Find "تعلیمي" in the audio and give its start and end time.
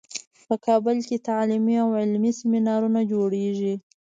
1.27-1.75